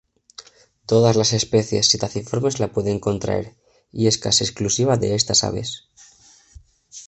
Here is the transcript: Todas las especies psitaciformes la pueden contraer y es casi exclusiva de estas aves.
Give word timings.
Todas 0.87 1.15
las 1.15 1.31
especies 1.31 1.85
psitaciformes 1.89 2.59
la 2.59 2.71
pueden 2.73 2.99
contraer 2.99 3.55
y 3.91 4.07
es 4.07 4.17
casi 4.17 4.43
exclusiva 4.43 4.97
de 4.97 5.13
estas 5.13 5.43
aves. 5.43 5.87